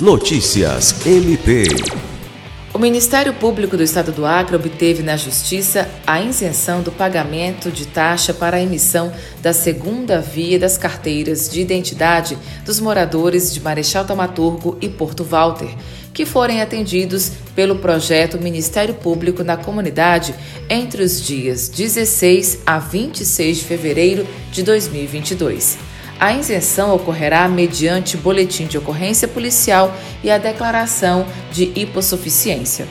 [0.00, 1.64] Notícias MP.
[2.72, 7.84] O Ministério Público do Estado do Acre obteve na Justiça a isenção do pagamento de
[7.84, 14.04] taxa para a emissão da segunda via das carteiras de identidade dos moradores de Marechal
[14.04, 15.74] Tamaturgo e Porto Walter,
[16.14, 20.32] que forem atendidos pelo projeto Ministério Público na Comunidade
[20.70, 25.97] entre os dias 16 a 26 de fevereiro de 2022.
[26.20, 32.88] A isenção ocorrerá mediante boletim de ocorrência policial e a declaração de hipossuficiência.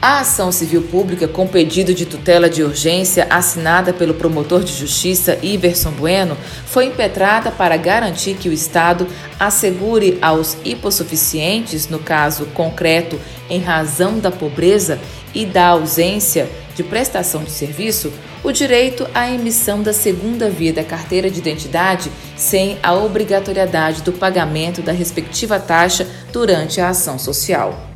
[0.00, 5.38] A ação civil pública com pedido de tutela de urgência assinada pelo promotor de justiça
[5.42, 6.36] Iverson Bueno
[6.66, 9.06] foi impetrada para garantir que o Estado
[9.40, 15.00] assegure aos hipossuficientes, no caso concreto em razão da pobreza
[15.34, 18.12] e da ausência de prestação de serviço,
[18.44, 24.12] o direito à emissão da segunda via da carteira de identidade sem a obrigatoriedade do
[24.12, 27.95] pagamento da respectiva taxa durante a ação social.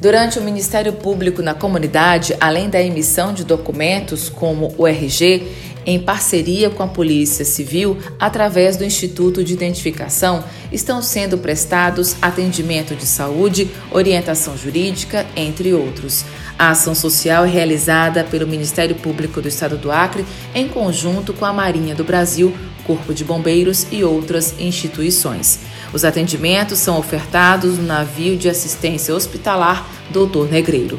[0.00, 5.46] Durante o Ministério Público na comunidade, além da emissão de documentos como o RG,
[5.86, 12.96] em parceria com a Polícia Civil, através do Instituto de Identificação, estão sendo prestados atendimento
[12.96, 16.24] de saúde, orientação jurídica, entre outros.
[16.58, 21.44] A ação social é realizada pelo Ministério Público do Estado do Acre em conjunto com
[21.44, 22.52] a Marinha do Brasil,
[22.84, 25.60] Corpo de Bombeiros e outras instituições.
[25.92, 30.98] Os atendimentos são ofertados no navio de assistência hospitalar Doutor Negreiro.